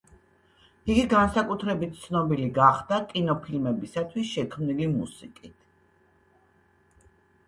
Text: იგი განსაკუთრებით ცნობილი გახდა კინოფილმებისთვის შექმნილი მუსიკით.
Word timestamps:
იგი 0.91 1.01
განსაკუთრებით 1.09 1.99
ცნობილი 2.05 2.47
გახდა 2.55 2.99
კინოფილმებისთვის 3.11 4.31
შექმნილი 4.31 4.87
მუსიკით. 4.95 5.53